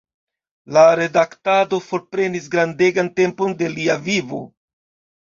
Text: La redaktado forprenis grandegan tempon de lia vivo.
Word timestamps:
La 0.77 0.85
redaktado 0.99 1.81
forprenis 1.89 2.49
grandegan 2.57 3.15
tempon 3.23 3.57
de 3.63 3.73
lia 3.79 4.03
vivo. 4.13 4.47